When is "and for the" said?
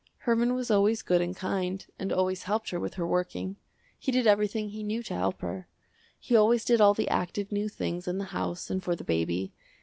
8.71-9.03